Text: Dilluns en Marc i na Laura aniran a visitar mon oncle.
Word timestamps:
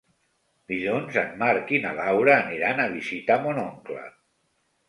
Dilluns 0.71 1.19
en 1.23 1.35
Marc 1.43 1.73
i 1.79 1.81
na 1.85 1.93
Laura 1.99 2.35
aniran 2.47 2.81
a 2.81 2.89
visitar 2.97 3.39
mon 3.45 3.61
oncle. 3.67 4.01